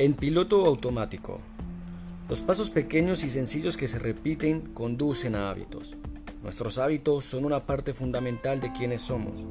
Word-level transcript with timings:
En 0.00 0.14
piloto 0.14 0.64
automático. 0.64 1.42
Los 2.30 2.40
pasos 2.40 2.70
pequeños 2.70 3.22
y 3.22 3.28
sencillos 3.28 3.76
que 3.76 3.86
se 3.86 3.98
repiten 3.98 4.62
conducen 4.72 5.34
a 5.34 5.50
hábitos. 5.50 5.94
Nuestros 6.42 6.78
hábitos 6.78 7.26
son 7.26 7.44
una 7.44 7.66
parte 7.66 7.92
fundamental 7.92 8.62
de 8.62 8.72
quienes 8.72 9.02
somos. 9.02 9.44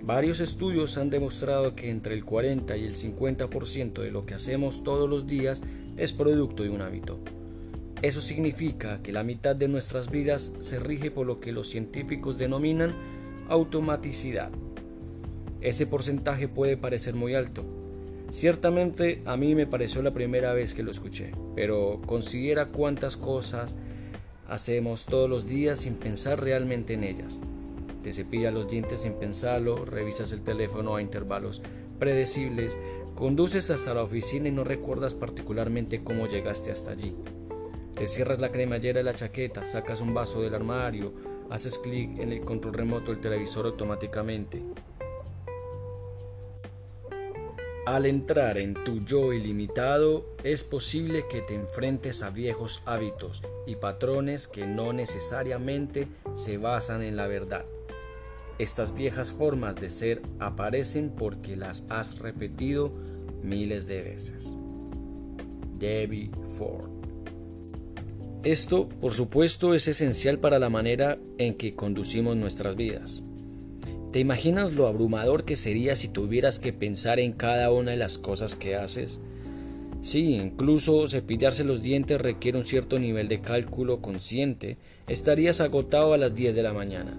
Varios 0.00 0.38
estudios 0.38 0.96
han 0.96 1.10
demostrado 1.10 1.74
que 1.74 1.90
entre 1.90 2.14
el 2.14 2.24
40 2.24 2.76
y 2.76 2.84
el 2.84 2.94
50% 2.94 3.94
de 3.94 4.12
lo 4.12 4.24
que 4.26 4.34
hacemos 4.34 4.84
todos 4.84 5.10
los 5.10 5.26
días 5.26 5.60
es 5.96 6.12
producto 6.12 6.62
de 6.62 6.70
un 6.70 6.80
hábito. 6.80 7.18
Eso 8.00 8.20
significa 8.20 9.02
que 9.02 9.10
la 9.10 9.24
mitad 9.24 9.56
de 9.56 9.66
nuestras 9.66 10.08
vidas 10.08 10.52
se 10.60 10.78
rige 10.78 11.10
por 11.10 11.26
lo 11.26 11.40
que 11.40 11.50
los 11.50 11.66
científicos 11.66 12.38
denominan 12.38 12.94
automaticidad. 13.48 14.52
Ese 15.60 15.88
porcentaje 15.88 16.46
puede 16.46 16.76
parecer 16.76 17.16
muy 17.16 17.34
alto, 17.34 17.83
Ciertamente 18.34 19.22
a 19.26 19.36
mí 19.36 19.54
me 19.54 19.64
pareció 19.64 20.02
la 20.02 20.12
primera 20.12 20.52
vez 20.52 20.74
que 20.74 20.82
lo 20.82 20.90
escuché, 20.90 21.30
pero 21.54 22.02
considera 22.04 22.66
cuántas 22.66 23.16
cosas 23.16 23.76
hacemos 24.48 25.06
todos 25.06 25.30
los 25.30 25.46
días 25.46 25.78
sin 25.78 25.94
pensar 25.94 26.42
realmente 26.42 26.94
en 26.94 27.04
ellas. 27.04 27.40
Te 28.02 28.12
cepillas 28.12 28.52
los 28.52 28.68
dientes 28.68 29.02
sin 29.02 29.12
pensarlo, 29.12 29.84
revisas 29.84 30.32
el 30.32 30.42
teléfono 30.42 30.96
a 30.96 31.00
intervalos 31.00 31.62
predecibles, 32.00 32.76
conduces 33.14 33.70
hasta 33.70 33.94
la 33.94 34.02
oficina 34.02 34.48
y 34.48 34.50
no 34.50 34.64
recuerdas 34.64 35.14
particularmente 35.14 36.02
cómo 36.02 36.26
llegaste 36.26 36.72
hasta 36.72 36.90
allí. 36.90 37.14
Te 37.94 38.08
cierras 38.08 38.40
la 38.40 38.50
cremallera 38.50 38.98
de 38.98 39.04
la 39.04 39.14
chaqueta, 39.14 39.64
sacas 39.64 40.00
un 40.00 40.12
vaso 40.12 40.42
del 40.42 40.56
armario, 40.56 41.14
haces 41.50 41.78
clic 41.78 42.18
en 42.18 42.32
el 42.32 42.40
control 42.40 42.74
remoto 42.74 43.12
del 43.12 43.20
televisor 43.20 43.66
automáticamente, 43.66 44.60
al 47.86 48.06
entrar 48.06 48.56
en 48.56 48.74
tu 48.74 49.04
yo 49.04 49.32
ilimitado, 49.32 50.24
es 50.42 50.64
posible 50.64 51.26
que 51.30 51.42
te 51.42 51.54
enfrentes 51.54 52.22
a 52.22 52.30
viejos 52.30 52.82
hábitos 52.86 53.42
y 53.66 53.76
patrones 53.76 54.48
que 54.48 54.66
no 54.66 54.92
necesariamente 54.92 56.06
se 56.34 56.56
basan 56.56 57.02
en 57.02 57.16
la 57.16 57.26
verdad. 57.26 57.66
Estas 58.58 58.94
viejas 58.94 59.32
formas 59.32 59.76
de 59.76 59.90
ser 59.90 60.22
aparecen 60.38 61.10
porque 61.10 61.56
las 61.56 61.84
has 61.90 62.20
repetido 62.20 62.92
miles 63.42 63.86
de 63.86 64.02
veces. 64.02 64.56
Debbie 65.78 66.30
Ford. 66.56 66.88
Esto, 68.44 68.88
por 68.88 69.12
supuesto, 69.12 69.74
es 69.74 69.88
esencial 69.88 70.38
para 70.38 70.58
la 70.58 70.70
manera 70.70 71.18
en 71.38 71.54
que 71.54 71.74
conducimos 71.74 72.36
nuestras 72.36 72.76
vidas. 72.76 73.24
¿Te 74.14 74.20
imaginas 74.20 74.74
lo 74.74 74.86
abrumador 74.86 75.42
que 75.42 75.56
sería 75.56 75.96
si 75.96 76.06
tuvieras 76.06 76.60
que 76.60 76.72
pensar 76.72 77.18
en 77.18 77.32
cada 77.32 77.72
una 77.72 77.90
de 77.90 77.96
las 77.96 78.16
cosas 78.16 78.54
que 78.54 78.76
haces? 78.76 79.20
Sí, 80.02 80.36
incluso 80.36 81.08
cepillarse 81.08 81.64
los 81.64 81.82
dientes 81.82 82.20
requiere 82.20 82.56
un 82.56 82.64
cierto 82.64 83.00
nivel 83.00 83.26
de 83.26 83.40
cálculo 83.40 84.00
consciente, 84.00 84.76
estarías 85.08 85.60
agotado 85.60 86.14
a 86.14 86.16
las 86.16 86.32
10 86.32 86.54
de 86.54 86.62
la 86.62 86.72
mañana. 86.72 87.12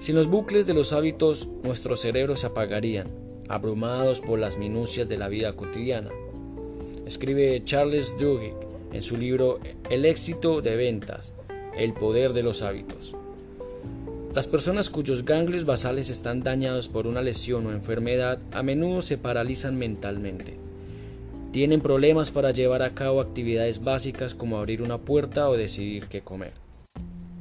Sin 0.00 0.16
los 0.16 0.26
bucles 0.26 0.66
de 0.66 0.74
los 0.74 0.92
hábitos, 0.92 1.46
nuestros 1.62 2.00
cerebros 2.00 2.40
se 2.40 2.46
apagarían, 2.48 3.06
abrumados 3.48 4.20
por 4.20 4.40
las 4.40 4.58
minucias 4.58 5.08
de 5.08 5.18
la 5.18 5.28
vida 5.28 5.52
cotidiana. 5.52 6.10
Escribe 7.06 7.62
Charles 7.64 8.16
Duhigg 8.18 8.56
en 8.92 9.04
su 9.04 9.16
libro 9.16 9.60
El 9.88 10.04
éxito 10.04 10.62
de 10.62 10.74
ventas, 10.74 11.32
el 11.76 11.92
poder 11.92 12.32
de 12.32 12.42
los 12.42 12.62
hábitos. 12.62 13.14
Las 14.34 14.48
personas 14.48 14.88
cuyos 14.88 15.26
ganglios 15.26 15.66
basales 15.66 16.08
están 16.08 16.42
dañados 16.42 16.88
por 16.88 17.06
una 17.06 17.20
lesión 17.20 17.66
o 17.66 17.72
enfermedad 17.72 18.38
a 18.52 18.62
menudo 18.62 19.02
se 19.02 19.18
paralizan 19.18 19.76
mentalmente. 19.76 20.56
Tienen 21.52 21.82
problemas 21.82 22.30
para 22.30 22.50
llevar 22.50 22.80
a 22.80 22.94
cabo 22.94 23.20
actividades 23.20 23.84
básicas 23.84 24.34
como 24.34 24.56
abrir 24.56 24.80
una 24.80 24.96
puerta 24.96 25.50
o 25.50 25.56
decidir 25.58 26.06
qué 26.06 26.22
comer. 26.22 26.54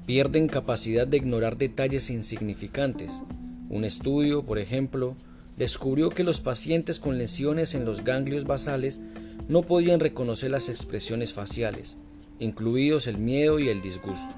Pierden 0.05 0.49
capacidad 0.49 1.07
de 1.07 1.15
ignorar 1.15 1.55
detalles 1.55 2.09
insignificantes. 2.09 3.23
Un 3.69 3.85
estudio, 3.85 4.43
por 4.43 4.59
ejemplo, 4.59 5.15
descubrió 5.55 6.09
que 6.09 6.25
los 6.25 6.41
pacientes 6.41 6.99
con 6.99 7.17
lesiones 7.17 7.73
en 7.73 7.85
los 7.85 8.03
ganglios 8.03 8.43
basales 8.43 8.99
no 9.47 9.61
podían 9.61 10.01
reconocer 10.01 10.51
las 10.51 10.67
expresiones 10.67 11.31
faciales, 11.31 11.97
incluidos 12.39 13.07
el 13.07 13.17
miedo 13.17 13.59
y 13.59 13.69
el 13.69 13.81
disgusto 13.81 14.35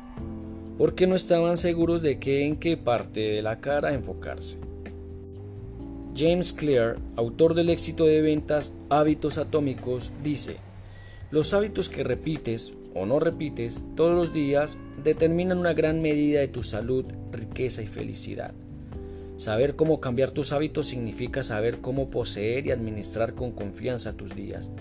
porque 0.77 1.07
no 1.07 1.15
estaban 1.15 1.57
seguros 1.57 2.01
de 2.01 2.19
qué 2.19 2.45
en 2.45 2.55
qué 2.55 2.77
parte 2.77 3.21
de 3.21 3.41
la 3.41 3.59
cara 3.59 3.93
enfocarse. 3.93 4.57
James 6.15 6.53
Clear, 6.53 6.97
autor 7.15 7.55
del 7.55 7.69
éxito 7.69 8.05
de 8.05 8.21
ventas 8.21 8.73
Hábitos 8.89 9.37
Atómicos, 9.37 10.11
dice, 10.23 10.57
los 11.31 11.53
hábitos 11.53 11.89
que 11.89 12.03
repites 12.03 12.73
o 12.93 13.07
no 13.07 13.19
repites 13.19 13.83
todos 13.95 14.15
los 14.15 14.33
días 14.33 14.77
determinan 15.03 15.57
una 15.57 15.73
gran 15.73 16.01
medida 16.01 16.39
de 16.39 16.47
tu 16.47 16.61
salud, 16.61 17.05
riqueza 17.31 17.81
y 17.81 17.87
felicidad. 17.87 18.53
Saber 19.37 19.75
cómo 19.75 19.99
cambiar 19.99 20.29
tus 20.29 20.51
hábitos 20.51 20.85
significa 20.87 21.41
saber 21.41 21.79
cómo 21.79 22.11
poseer 22.11 22.67
y 22.67 22.71
administrar 22.71 23.33
con 23.33 23.51
confianza 23.51 24.15
tus 24.15 24.35
días, 24.35 24.71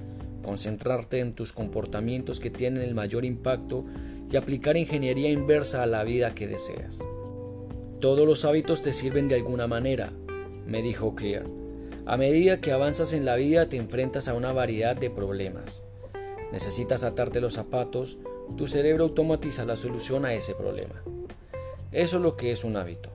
concentrarte 0.42 1.20
en 1.20 1.32
tus 1.32 1.52
comportamientos 1.52 2.38
que 2.38 2.50
tienen 2.50 2.82
el 2.82 2.94
mayor 2.94 3.24
impacto 3.24 3.86
y 4.32 4.36
aplicar 4.38 4.78
ingeniería 4.78 5.28
inversa 5.28 5.82
a 5.82 5.86
la 5.86 6.04
vida 6.04 6.34
que 6.34 6.48
deseas. 6.48 7.04
Todos 8.00 8.26
los 8.26 8.46
hábitos 8.46 8.82
te 8.82 8.94
sirven 8.94 9.28
de 9.28 9.34
alguna 9.34 9.66
manera, 9.66 10.10
me 10.66 10.80
dijo 10.80 11.14
Clear. 11.14 11.44
A 12.06 12.16
medida 12.16 12.60
que 12.60 12.72
avanzas 12.72 13.12
en 13.12 13.26
la 13.26 13.36
vida 13.36 13.68
te 13.68 13.76
enfrentas 13.76 14.28
a 14.28 14.34
una 14.34 14.52
variedad 14.52 14.96
de 14.96 15.10
problemas. 15.10 15.84
Necesitas 16.50 17.04
atarte 17.04 17.42
los 17.42 17.54
zapatos, 17.54 18.18
tu 18.56 18.66
cerebro 18.66 19.04
automatiza 19.04 19.66
la 19.66 19.76
solución 19.76 20.24
a 20.24 20.32
ese 20.32 20.54
problema. 20.54 21.02
Eso 21.92 22.16
es 22.16 22.22
lo 22.22 22.34
que 22.34 22.52
es 22.52 22.64
un 22.64 22.76
hábito. 22.76 23.10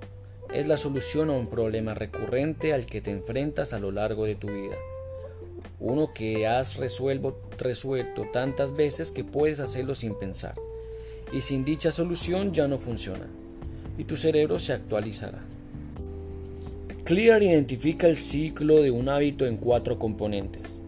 Es 0.54 0.68
la 0.68 0.78
solución 0.78 1.32
a 1.32 1.34
un 1.34 1.48
problema 1.48 1.96
recurrente 1.96 2.74
al 2.74 2.86
que 2.86 3.02
te 3.02 3.12
enfrentas 3.12 3.74
a 3.74 3.80
lo 3.80 3.92
largo 3.92 4.26
de 4.26 4.36
tu 4.36 4.48
vida. 4.48 4.76
Uno 5.80 6.14
que 6.14 6.48
has 6.48 6.78
resuelto, 6.78 7.36
tantas 8.32 8.76
veces 8.76 9.12
que 9.12 9.24
puedes 9.24 9.60
hacerlo 9.60 9.96
sin 9.96 10.14
pensar 10.16 10.56
y 11.32 11.42
sin 11.42 11.66
dicha 11.66 11.92
solución 11.92 12.54
ya 12.54 12.68
no 12.68 12.78
funciona 12.78 13.28
y 13.98 14.04
tu 14.04 14.16
cerebro 14.16 14.60
se 14.60 14.74
actualizará. 14.74 15.40
Clear 17.04 17.42
identifica 17.42 18.08
el 18.08 18.18
ciclo 18.18 18.82
de 18.82 18.92
un 18.92 19.10
hábito 19.10 19.46
en 19.46 19.58
cuatro 19.58 19.98
componentes. 19.98 20.84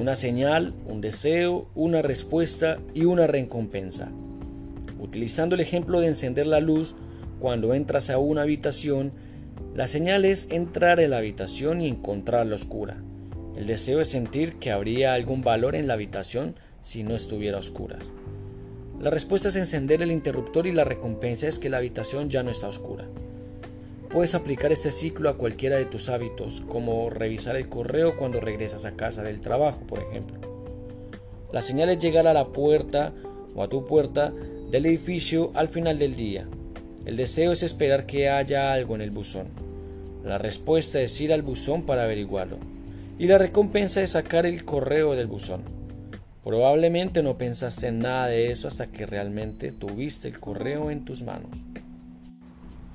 Una 0.00 0.16
señal, 0.16 0.74
un 0.86 1.00
deseo, 1.00 1.68
una 1.74 2.02
respuesta 2.02 2.78
y 2.94 3.04
una 3.04 3.26
recompensa. 3.26 4.10
Utilizando 4.98 5.54
el 5.54 5.60
ejemplo 5.60 6.00
de 6.00 6.08
encender 6.08 6.46
la 6.46 6.60
luz 6.60 6.96
cuando 7.38 7.74
entras 7.74 8.10
a 8.10 8.18
una 8.18 8.42
habitación, 8.42 9.12
la 9.74 9.86
señal 9.86 10.24
es 10.24 10.50
entrar 10.50 11.00
en 11.00 11.10
la 11.10 11.18
habitación 11.18 11.80
y 11.80 11.88
encontrarla 11.88 12.56
oscura. 12.56 12.96
El 13.56 13.66
deseo 13.66 14.00
es 14.00 14.08
sentir 14.08 14.54
que 14.54 14.70
habría 14.70 15.14
algún 15.14 15.42
valor 15.42 15.76
en 15.76 15.86
la 15.86 15.94
habitación 15.94 16.54
si 16.80 17.02
no 17.02 17.14
estuviera 17.14 17.58
oscura. 17.58 17.98
La 19.00 19.10
respuesta 19.10 19.48
es 19.48 19.54
encender 19.54 20.02
el 20.02 20.10
interruptor 20.10 20.66
y 20.66 20.72
la 20.72 20.82
recompensa 20.82 21.46
es 21.46 21.60
que 21.60 21.70
la 21.70 21.76
habitación 21.76 22.30
ya 22.30 22.42
no 22.42 22.50
está 22.50 22.66
oscura. 22.66 23.06
Puedes 24.10 24.34
aplicar 24.34 24.72
este 24.72 24.90
ciclo 24.90 25.28
a 25.28 25.36
cualquiera 25.36 25.76
de 25.76 25.84
tus 25.84 26.08
hábitos, 26.08 26.62
como 26.62 27.08
revisar 27.08 27.54
el 27.54 27.68
correo 27.68 28.16
cuando 28.16 28.40
regresas 28.40 28.84
a 28.84 28.96
casa 28.96 29.22
del 29.22 29.40
trabajo, 29.40 29.80
por 29.86 30.00
ejemplo. 30.00 30.38
La 31.52 31.62
señal 31.62 31.90
es 31.90 32.00
llegar 32.00 32.26
a 32.26 32.32
la 32.32 32.48
puerta 32.48 33.12
o 33.54 33.62
a 33.62 33.68
tu 33.68 33.84
puerta 33.84 34.32
del 34.70 34.86
edificio 34.86 35.52
al 35.54 35.68
final 35.68 35.98
del 36.00 36.16
día. 36.16 36.48
El 37.06 37.16
deseo 37.16 37.52
es 37.52 37.62
esperar 37.62 38.04
que 38.04 38.28
haya 38.28 38.72
algo 38.72 38.96
en 38.96 39.02
el 39.02 39.12
buzón. 39.12 39.46
La 40.24 40.38
respuesta 40.38 41.00
es 41.00 41.20
ir 41.20 41.32
al 41.32 41.42
buzón 41.42 41.82
para 41.82 42.02
averiguarlo. 42.02 42.56
Y 43.16 43.28
la 43.28 43.38
recompensa 43.38 44.02
es 44.02 44.10
sacar 44.10 44.44
el 44.44 44.64
correo 44.64 45.14
del 45.14 45.28
buzón. 45.28 45.77
Probablemente 46.48 47.22
no 47.22 47.36
pensaste 47.36 47.88
en 47.88 47.98
nada 47.98 48.28
de 48.28 48.50
eso 48.50 48.68
hasta 48.68 48.86
que 48.86 49.04
realmente 49.04 49.70
tuviste 49.70 50.28
el 50.28 50.40
correo 50.40 50.90
en 50.90 51.04
tus 51.04 51.20
manos. 51.20 51.50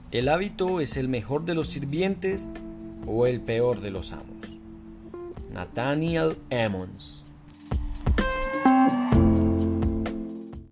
¿El 0.09 0.27
hábito 0.29 0.81
es 0.81 0.97
el 0.97 1.07
mejor 1.07 1.45
de 1.45 1.53
los 1.53 1.67
sirvientes 1.67 2.49
o 3.05 3.27
el 3.27 3.41
peor 3.41 3.81
de 3.81 3.91
los 3.91 4.11
amos? 4.11 4.57
Nathaniel 5.51 6.35
Emmons 6.49 7.22